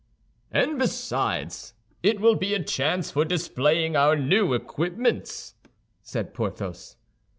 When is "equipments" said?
4.55-5.53